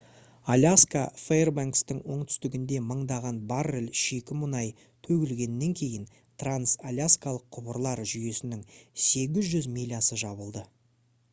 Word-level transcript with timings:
аляска 0.51 1.01
фэйрбанкстың 1.23 1.97
оңтүстігінде 2.13 2.79
мыңдаған 2.91 3.37
баррель 3.51 3.89
шикі 4.03 4.37
мұнай 4.43 4.71
төгілгеннен 5.07 5.75
кейін 5.81 6.07
транс-аляскалық 6.43 7.45
құбырлар 7.57 8.01
жүйесінің 8.13 8.63
800 9.11 9.69
милясы 9.77 10.19
жабылды 10.23 10.65